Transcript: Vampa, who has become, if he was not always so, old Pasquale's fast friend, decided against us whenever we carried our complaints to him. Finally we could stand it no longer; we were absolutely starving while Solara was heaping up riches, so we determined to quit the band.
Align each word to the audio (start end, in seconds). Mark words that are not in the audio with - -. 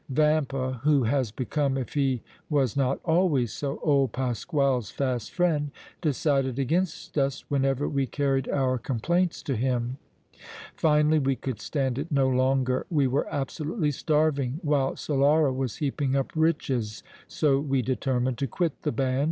Vampa, 0.09 0.81
who 0.83 1.03
has 1.03 1.29
become, 1.31 1.77
if 1.77 1.93
he 1.93 2.23
was 2.49 2.75
not 2.75 2.99
always 3.05 3.53
so, 3.53 3.79
old 3.83 4.11
Pasquale's 4.11 4.89
fast 4.89 5.31
friend, 5.31 5.69
decided 6.01 6.57
against 6.57 7.19
us 7.19 7.43
whenever 7.49 7.87
we 7.87 8.07
carried 8.07 8.49
our 8.49 8.79
complaints 8.79 9.43
to 9.43 9.55
him. 9.55 9.97
Finally 10.75 11.19
we 11.19 11.35
could 11.35 11.61
stand 11.61 11.99
it 11.99 12.11
no 12.11 12.27
longer; 12.27 12.87
we 12.89 13.05
were 13.05 13.27
absolutely 13.31 13.91
starving 13.91 14.59
while 14.63 14.93
Solara 14.95 15.53
was 15.55 15.75
heaping 15.75 16.15
up 16.15 16.31
riches, 16.35 17.03
so 17.27 17.59
we 17.59 17.83
determined 17.83 18.39
to 18.39 18.47
quit 18.47 18.81
the 18.81 18.91
band. 18.91 19.19